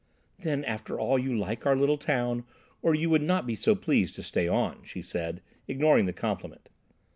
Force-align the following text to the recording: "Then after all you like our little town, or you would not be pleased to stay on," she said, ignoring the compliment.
"Then 0.39 0.65
after 0.65 0.99
all 0.99 1.19
you 1.19 1.37
like 1.37 1.63
our 1.67 1.75
little 1.75 1.99
town, 1.99 2.43
or 2.81 2.95
you 2.95 3.11
would 3.11 3.21
not 3.21 3.45
be 3.45 3.55
pleased 3.55 4.15
to 4.15 4.23
stay 4.23 4.47
on," 4.47 4.83
she 4.83 5.03
said, 5.03 5.43
ignoring 5.67 6.07
the 6.07 6.11
compliment. 6.11 6.69